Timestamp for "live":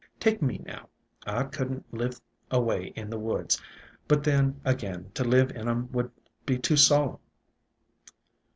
1.93-2.19, 5.23-5.51